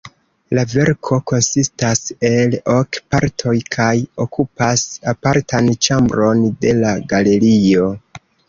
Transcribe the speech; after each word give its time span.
La 0.59 0.61
verko 0.69 1.17
konsistas 1.31 2.01
el 2.29 2.57
ok 2.77 2.99
partoj 3.15 3.55
kaj 3.77 3.93
okupas 4.27 4.87
apartan 5.15 5.73
ĉambron 5.89 6.45
de 6.67 6.77
la 6.85 6.99
galerio. 7.15 7.97